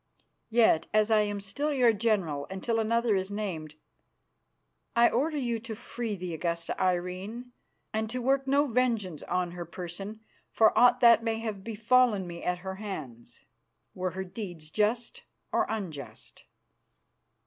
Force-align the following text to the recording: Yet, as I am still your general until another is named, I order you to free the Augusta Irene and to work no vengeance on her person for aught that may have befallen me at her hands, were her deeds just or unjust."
Yet, 0.49 0.87
as 0.95 1.11
I 1.11 1.21
am 1.21 1.39
still 1.39 1.71
your 1.71 1.93
general 1.93 2.47
until 2.49 2.79
another 2.79 3.15
is 3.15 3.29
named, 3.29 3.75
I 4.95 5.07
order 5.11 5.37
you 5.37 5.59
to 5.59 5.75
free 5.75 6.15
the 6.15 6.33
Augusta 6.33 6.75
Irene 6.81 7.51
and 7.93 8.09
to 8.09 8.19
work 8.19 8.47
no 8.47 8.65
vengeance 8.65 9.21
on 9.21 9.51
her 9.51 9.63
person 9.63 10.21
for 10.49 10.75
aught 10.75 11.01
that 11.01 11.23
may 11.23 11.37
have 11.37 11.63
befallen 11.63 12.25
me 12.25 12.43
at 12.43 12.57
her 12.65 12.77
hands, 12.77 13.45
were 13.93 14.09
her 14.17 14.23
deeds 14.23 14.71
just 14.71 15.21
or 15.51 15.67
unjust." 15.69 16.45